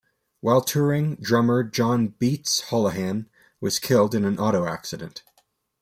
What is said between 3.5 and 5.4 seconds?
was killed in an auto accident.